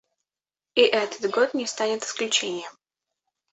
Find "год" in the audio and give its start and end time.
1.29-1.53